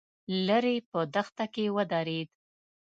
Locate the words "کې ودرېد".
1.53-2.29